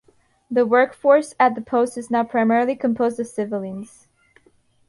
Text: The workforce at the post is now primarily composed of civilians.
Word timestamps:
The 0.49 0.65
workforce 0.65 1.35
at 1.39 1.53
the 1.53 1.61
post 1.61 1.95
is 1.95 2.09
now 2.09 2.23
primarily 2.23 2.75
composed 2.75 3.19
of 3.19 3.27
civilians. 3.27 4.07